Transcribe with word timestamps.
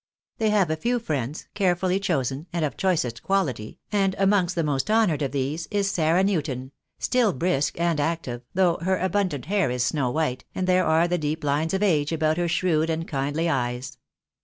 They 0.39 0.49
have 0.49 0.71
a 0.71 0.75
few 0.75 0.97
friends, 0.97 1.45
care 1.53 1.75
fully 1.75 1.99
chosen, 1.99 2.47
and 2.51 2.65
of 2.65 2.75
choicest 2.75 3.21
quality, 3.21 3.77
and 3.91 4.15
amongst 4.17 4.55
the 4.55 4.63
most 4.63 4.89
honoured 4.89 5.21
of 5.21 5.31
these 5.31 5.67
is 5.69 5.91
Sarah 5.91 6.23
Newton, 6.23 6.71
still 6.97 7.33
brisk 7.33 7.79
and 7.79 7.99
active, 7.99 8.41
though 8.55 8.77
her 8.77 8.97
abundant 8.97 9.45
hair 9.45 9.69
is 9.69 9.85
snow 9.85 10.09
white, 10.09 10.43
and 10.55 10.65
there 10.65 10.85
are 10.87 11.07
the 11.07 11.19
deep 11.19 11.43
lines 11.43 11.75
of 11.75 11.83
age 11.83 12.11
about 12.11 12.37
her 12.37 12.47
shrewd 12.47 12.89
and 12.89 13.07
kindly 13.07 13.47
eyes. 13.47 13.99